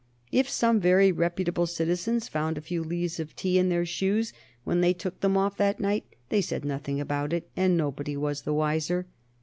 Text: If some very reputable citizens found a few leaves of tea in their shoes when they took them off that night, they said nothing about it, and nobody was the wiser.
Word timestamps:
If 0.31 0.49
some 0.49 0.79
very 0.79 1.11
reputable 1.11 1.67
citizens 1.67 2.27
found 2.27 2.57
a 2.57 2.61
few 2.61 2.83
leaves 2.83 3.19
of 3.19 3.35
tea 3.35 3.59
in 3.59 3.69
their 3.69 3.85
shoes 3.85 4.33
when 4.63 4.81
they 4.81 4.93
took 4.93 5.19
them 5.19 5.37
off 5.37 5.57
that 5.57 5.79
night, 5.79 6.15
they 6.29 6.41
said 6.41 6.65
nothing 6.65 6.99
about 6.99 7.33
it, 7.33 7.47
and 7.55 7.77
nobody 7.77 8.17
was 8.17 8.41
the 8.41 8.51
wiser. 8.55 9.05